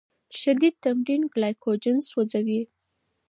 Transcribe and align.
شدید 0.39 0.75
تمرین 0.83 1.21
ګلایکوجن 1.33 1.97
سوځوي. 2.09 2.61